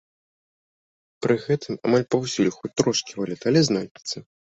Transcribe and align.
Пры 1.27 1.37
гэтым, 1.45 1.73
амаль 1.89 2.07
паўсюль 2.17 2.53
хоць 2.59 2.75
трошкі 2.83 3.11
валюты, 3.23 3.45
але 3.55 3.61
знойдзецца. 3.73 4.17